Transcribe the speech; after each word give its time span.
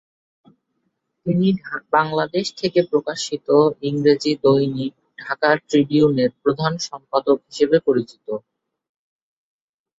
তিনি 1.25 1.47
বাংলাদেশ 1.93 2.45
থেকে 2.57 2.79
প্রকাশিত 2.91 3.47
ইংরেজি 3.83 4.31
দৈনিক 4.43 4.93
ঢাকা 5.19 5.49
ট্রিবিউনের 5.67 6.31
প্রধান 6.41 6.73
সম্পাদক 6.87 7.37
হিসেবে 7.47 7.77
পরিচিত। 7.87 8.27